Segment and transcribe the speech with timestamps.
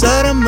[0.00, 0.42] sudden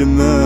[0.00, 0.39] demain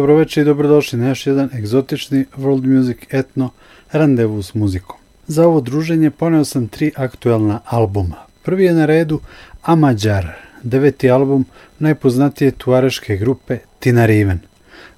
[0.00, 3.50] Dobroveče i dobrodošli na još jedan egzotični World Music Etno
[3.92, 4.96] randevu s muzikom.
[5.26, 8.16] Za ovo druženje poneo sam tri aktuelna albuma.
[8.42, 9.20] Prvi je na redu
[9.62, 10.26] Amađar,
[10.62, 11.44] deveti album
[11.78, 14.38] najpoznatije tuareške grupe Tinariven.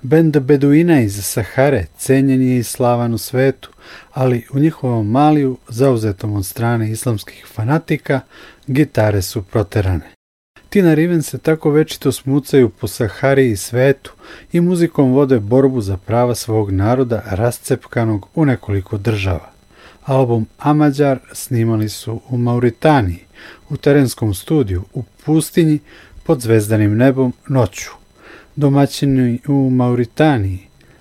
[0.02, 3.70] Bend Beduina iz Sahare cenjen je i slavan u svetu,
[4.12, 8.20] ali u njihovom maliju, zauzetom od strane islamskih fanatika,
[8.66, 10.21] gitare su proterane.
[10.72, 14.12] Tina Riven se tako večito smucaju po Sahari i svetu
[14.52, 19.50] i muzikom vode borbu za prava svog naroda rascepkanog u nekoliko država.
[20.04, 23.18] Album Amađar snimali su u Mauritaniji,
[23.68, 25.78] u terenskom studiju, u pustinji,
[26.22, 27.90] pod zvezdanim nebom noću.
[28.56, 30.60] Domaćini u Mauritaniji,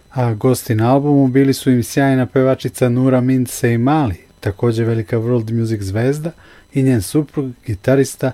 [0.10, 5.60] a gosti na albumu bili su im sjajna pevačica Nura Mint Seimali, također velika world
[5.60, 6.32] music zvezda
[6.74, 8.32] i njen suprug, gitarista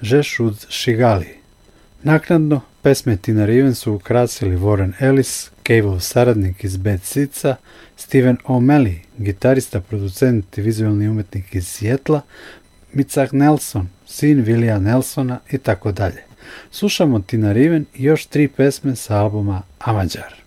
[0.00, 1.26] Žešud Šigali.
[2.02, 7.56] Naknadno, pesme Tina Riven su ukrasili Warren Ellis, Caveov saradnik iz Bad Seedsa,
[7.96, 12.20] Steven O'Malley, gitarista, producent i vizualni umetnik iz Sjetla,
[12.92, 16.22] Micah Nelson, sin Willija Nelsona i tako dalje.
[16.70, 20.45] Slušamo Tina Riven i još tri pesme sa albuma Amađar.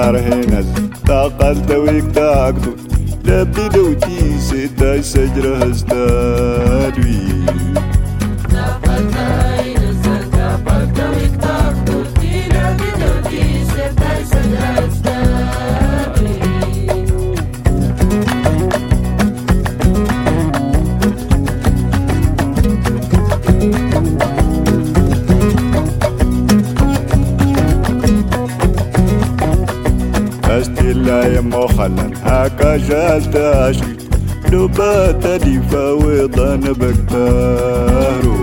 [0.00, 0.66] نار هناز
[1.06, 2.76] تاقل دويك تاقدو
[3.24, 7.44] لابدي دو تي ستاي سجرة هستاد تاقل
[9.14, 9.39] دويك
[31.64, 33.84] وخلا حكا جالتاشي
[35.36, 38.34] دي فاوضا نبكتارو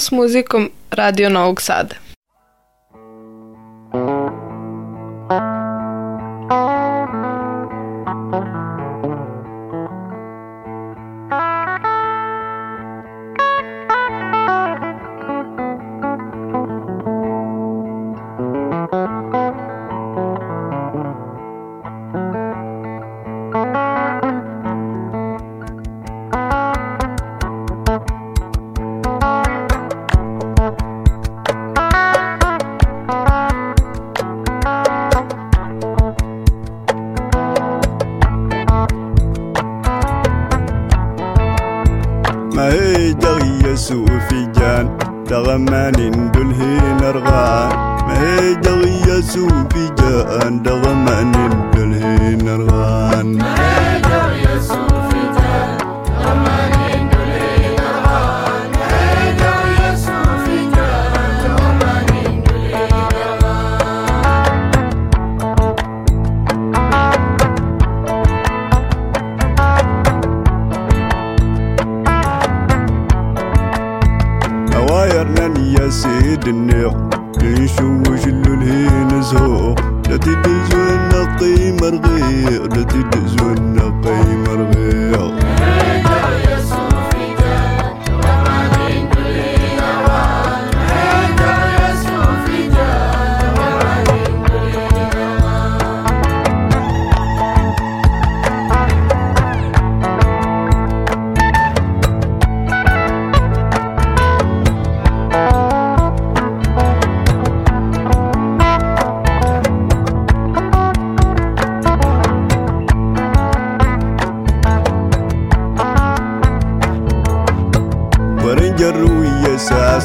[0.00, 1.99] s muzikom Radio Novog Sada.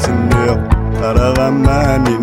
[0.06, 0.56] Seigneur,
[1.00, 2.15] par la manie.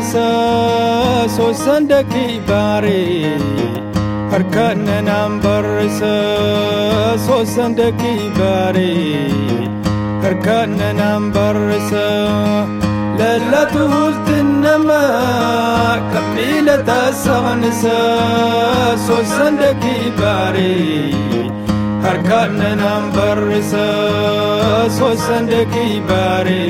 [0.00, 3.00] barrisa soosanda kii baare
[4.32, 6.14] harkaan naan barrisa
[7.26, 8.92] soosanda kii baare
[10.24, 12.06] harkaan naan barrisa
[13.20, 15.02] lallatu hultinama
[16.14, 17.98] qabiila taasaqnisa
[19.06, 20.72] soosanda kii baare
[22.06, 23.86] harkaan naan barrisa
[24.98, 26.62] soosanda kii baare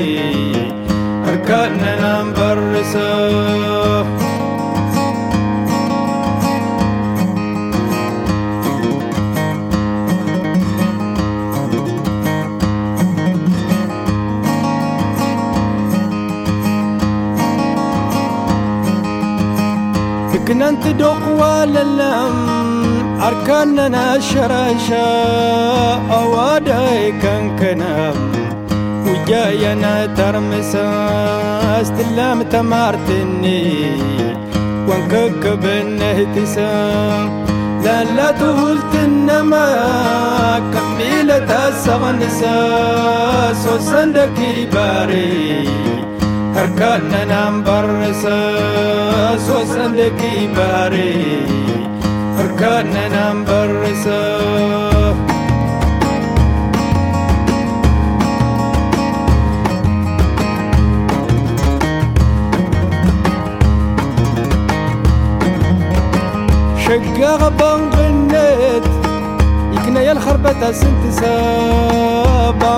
[1.25, 1.73] harkaan
[20.51, 22.35] كنا ندق واللم
[23.23, 25.07] أركاننا الشراشة
[26.11, 28.13] أوادي كان كنا
[29.07, 30.89] وجاينا ترمسا
[31.81, 33.63] استلام تمارتني.
[34.87, 36.71] وانكك بنهتسا.
[37.83, 39.67] لا لا تهولت النما
[40.73, 42.57] كميلة السغنسا.
[43.53, 45.69] سوسندكي باري.
[46.61, 48.21] ركان نام برس
[49.47, 50.21] سوس عندك
[50.55, 51.45] باري
[52.39, 54.07] ركان نام برس
[66.85, 68.83] شقا بانغنت غنيت
[69.73, 71.41] يكنا يا الخربة سنتسا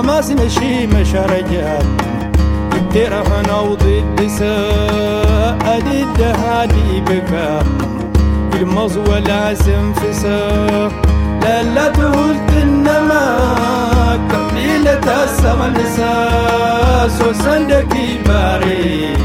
[0.04, 1.84] ما سنشي مشارجات
[2.94, 4.56] درعنا وضد سا
[5.86, 7.62] ضد هادي بكا
[8.54, 10.38] المز ولا سنفسا
[11.42, 13.24] لا لا تقول تنما
[14.32, 15.00] قبيلة
[15.76, 16.12] نسا
[17.18, 19.16] سو وسندكي باري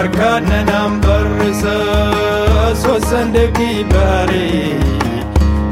[0.00, 1.52] أركاننا نمبر
[2.82, 4.78] سو وسندكي باري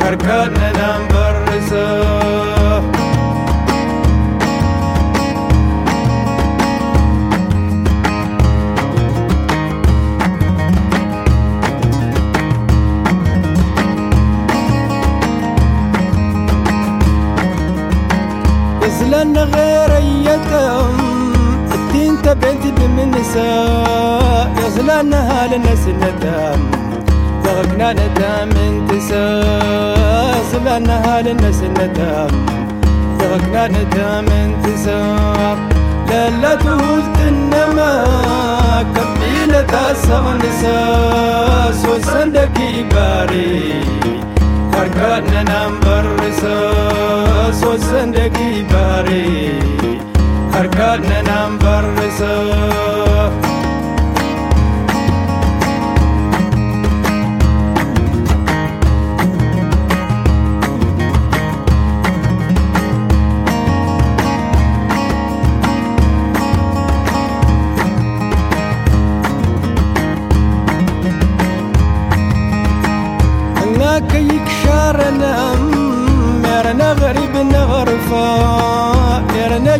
[0.08, 2.57] أركاننا نمبر ساس
[19.44, 19.90] غير
[20.28, 20.96] يتم
[21.74, 26.60] الدين تبنتي بمن نساء يغزلانها للناس ندم؟
[27.44, 32.32] ضغقنا ندم انتساء يغزلانها للناس ندم؟
[33.18, 35.56] ضغقنا ندم انتساء
[36.08, 38.04] لا لا تهوز تنما
[38.94, 41.72] كبيلة تاسع نساء.
[41.82, 43.80] سوسن دكي باري
[44.72, 46.56] Karkana nambarrisa
[47.60, 49.26] sosandagi bari.
[50.52, 52.32] Karkana nambarrisa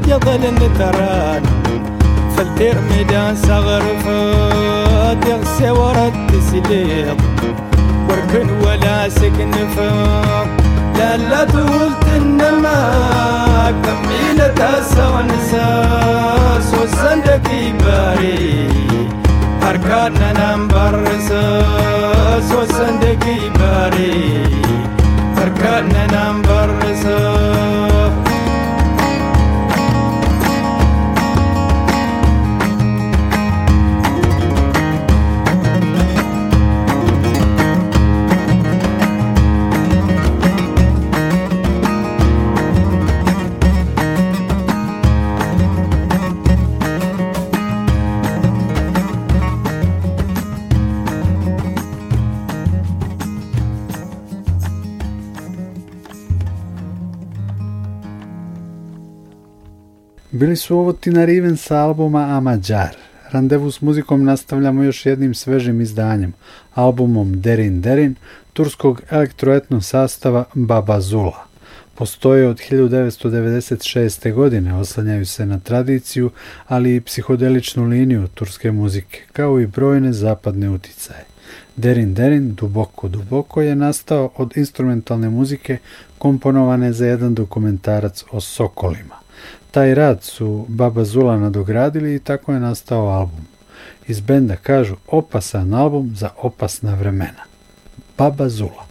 [0.09, 1.42] يظل نتران.
[2.38, 7.16] فلتر ميدان صغر فات يغسى ورد تسليط
[8.09, 10.49] وركن ولا سكن فات
[10.99, 12.79] لا لا تقول تنما
[13.85, 15.21] كميلة تاسع
[17.27, 18.68] دكي باري
[19.62, 22.53] يباري نام نمبر رساس
[23.03, 24.47] دكي باري
[25.42, 26.42] أركاننا نام
[26.83, 27.88] رساس
[60.31, 62.97] Bili su ovo Tina Riven sa albuma Amađar.
[63.31, 66.33] Randevu s muzikom nastavljamo još jednim svežim izdanjem,
[66.75, 68.14] albumom Derin Derin,
[68.53, 71.45] turskog elektroetno sastava Baba Zula.
[71.95, 74.33] Postoje od 1996.
[74.33, 76.31] godine, oslanjaju se na tradiciju,
[76.67, 81.25] ali i psihodeličnu liniju turske muzike, kao i brojne zapadne uticaje.
[81.77, 85.79] Derin Derin, duboko duboko, je nastao od instrumentalne muzike
[86.19, 89.28] komponovane za jedan dokumentarac o sokolima.
[89.79, 93.47] Taj rad su Baba Zula nadogradili i tako je nastao album.
[94.09, 97.45] Iz benda kažu opasan album za opasna vremena.
[98.17, 98.88] Baba Zula.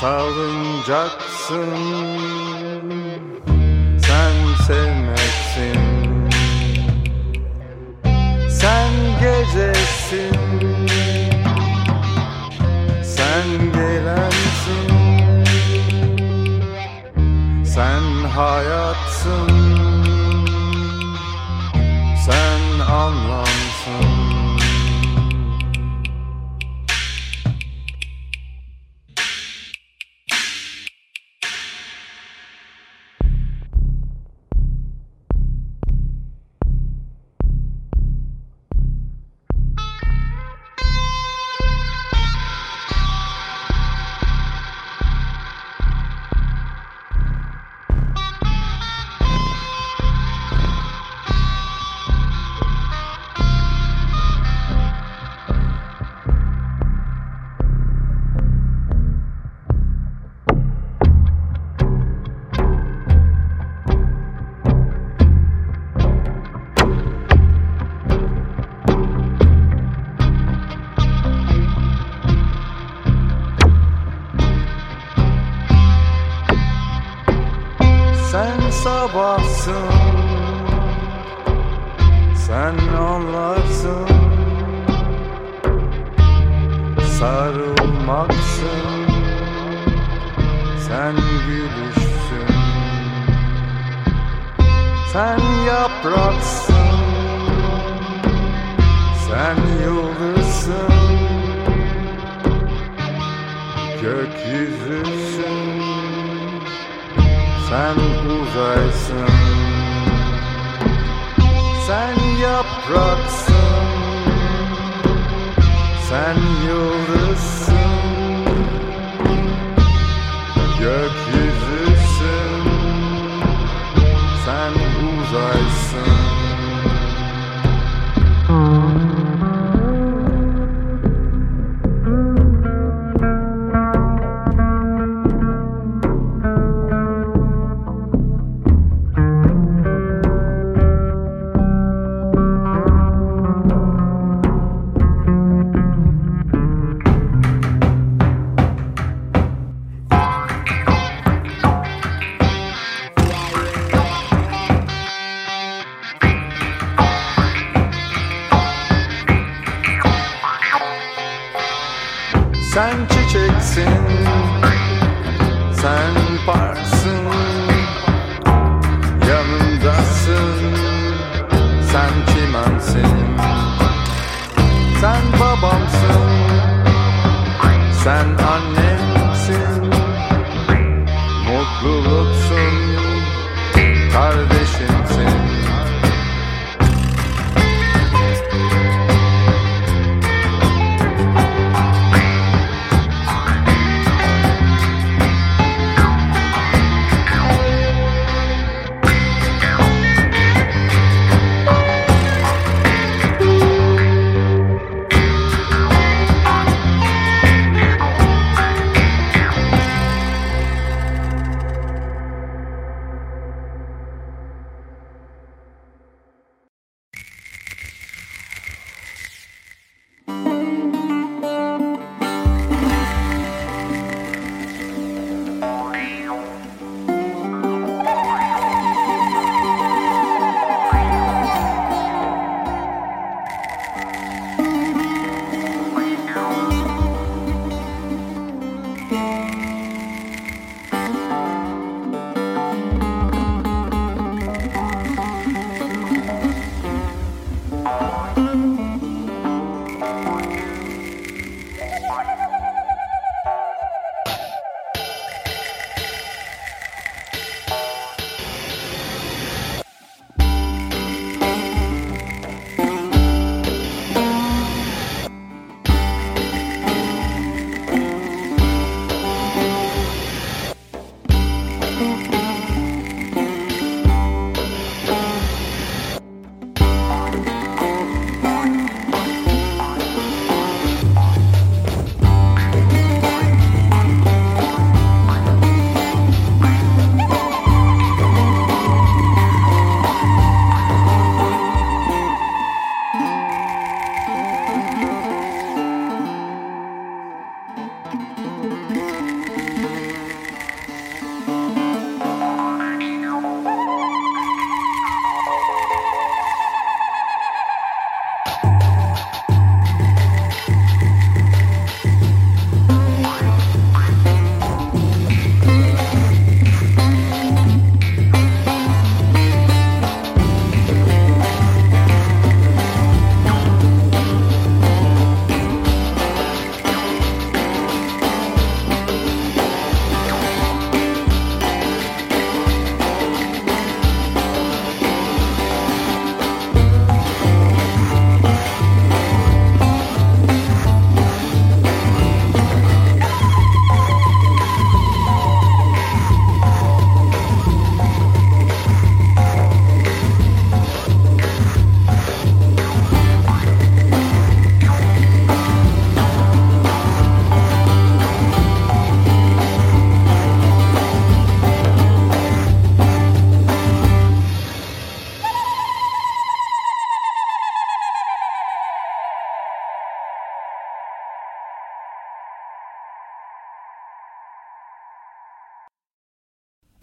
[0.00, 1.68] Salıncaksın
[3.98, 5.80] Sen sevmeksin
[8.48, 10.36] Sen gecesin.
[13.02, 14.90] Sen gelensin.
[17.64, 19.48] Sen hayatsın.
[22.26, 23.69] Sen anlamsın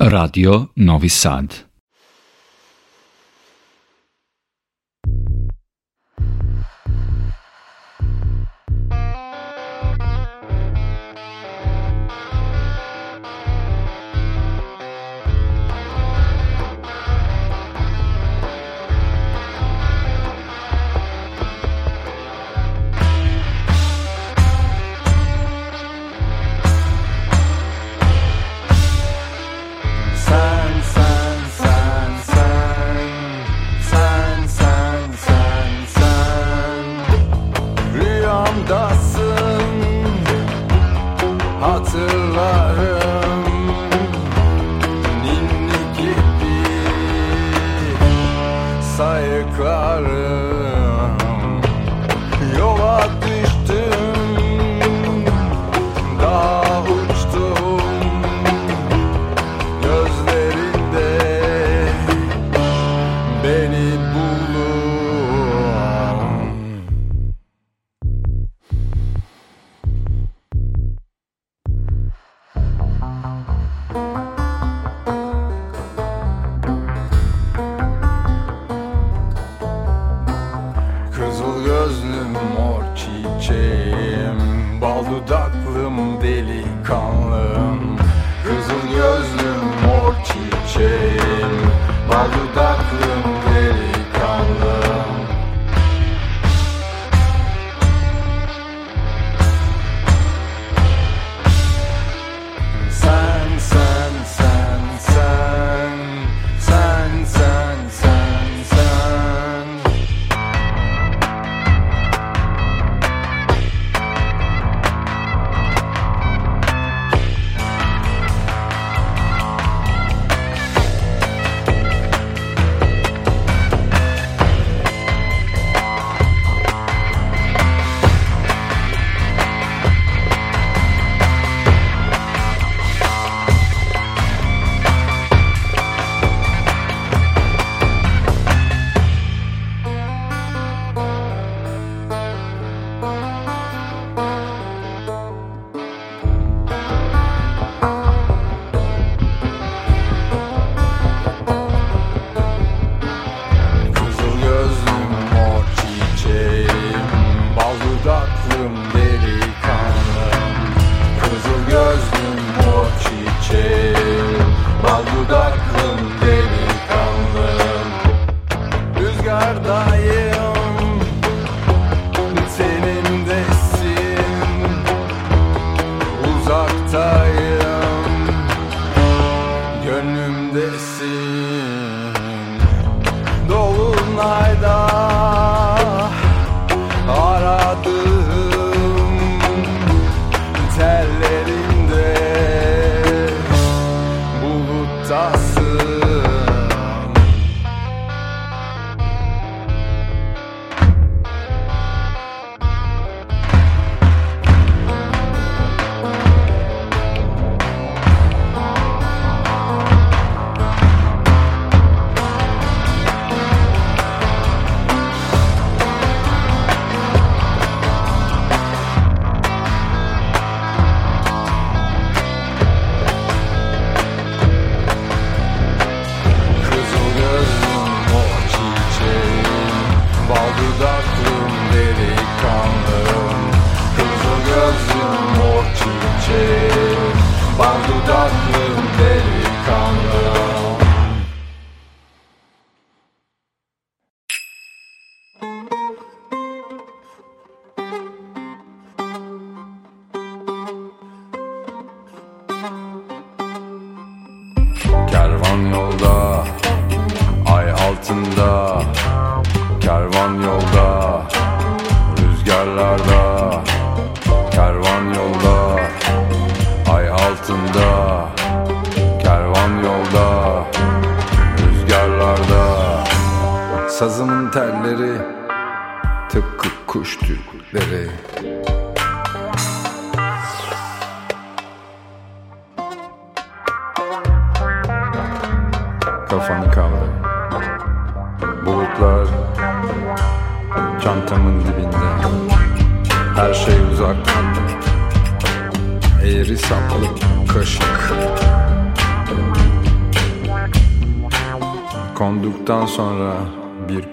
[0.10, 1.67] Radio Novi Sad.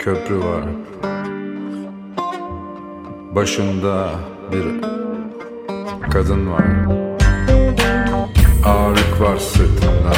[0.05, 0.65] köprü var.
[3.35, 4.11] Başında
[4.53, 4.65] bir
[6.11, 6.65] kadın var.
[8.67, 10.13] Ağırlık var sırtında.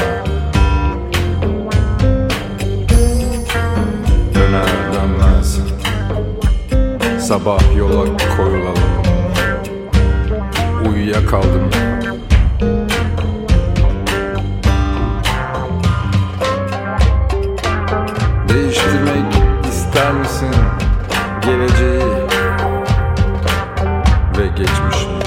[4.34, 5.60] Döner dönmez.
[7.28, 8.76] Sabah yola koyulalım.
[10.90, 11.70] Uyuyakaldım.
[11.70, 11.95] kaldım
[19.96, 20.54] ister misin
[21.42, 22.02] geleceği
[24.38, 25.20] ve geçmişini?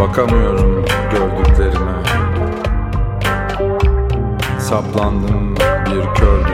[0.00, 2.02] Bakamıyorum gördüklerime
[4.58, 6.49] Saplandım bir kördüm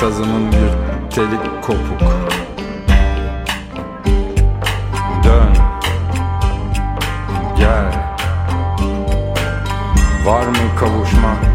[0.00, 0.70] Sazımın bir
[1.10, 2.00] telik kopuk.
[5.24, 5.52] Dön.
[7.58, 8.16] Gel.
[10.26, 11.47] Var mı kavuşmak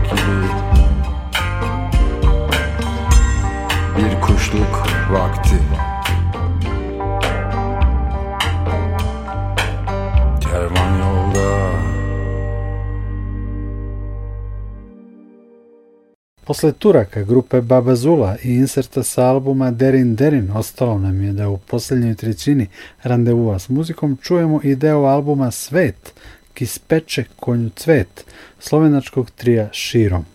[16.63, 21.49] Posle Turaka, grupe Baba Zula i inserta sa albuma Derin Derin, ostalo nam je da
[21.49, 22.67] u posljednjoj trećini
[23.03, 26.13] randevua s muzikom čujemo i deo albuma Svet,
[26.53, 28.25] ki speče konju cvet,
[28.59, 30.25] slovenačkog trija Širom.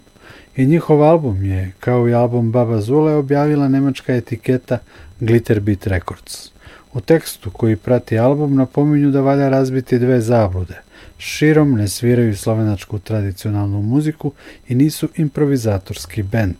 [0.56, 4.78] I njihov album je, kao i album Baba Zule, objavila nemačka etiketa
[5.20, 6.50] Glitterbeat Records.
[6.92, 10.87] U tekstu koji prati album napominju da valja razbiti dve zablude.
[11.18, 14.32] Širom ne sviraju slovenačku tradicionalnu muziku
[14.68, 16.54] i nisu improvizatorski bend.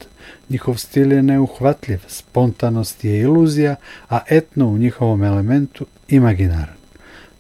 [0.49, 3.77] Njihov stil je neuhvatljiv, spontanost je iluzija,
[4.09, 6.79] a etno u njihovom elementu imaginaran.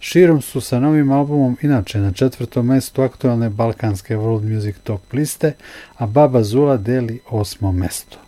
[0.00, 5.52] Širom su sa novim albumom inače na četvrtom mestu aktualne balkanske World Music Top liste,
[5.96, 8.18] a Baba Zula deli osmo mesto.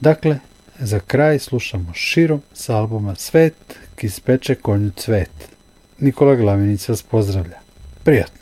[0.00, 0.38] Dakle,
[0.78, 5.48] za kraj slušamo Širom sa albuma Svet, ki speče konju cvet.
[5.98, 7.61] Nikola Glavinić vas pozdravlja.
[8.04, 8.41] brett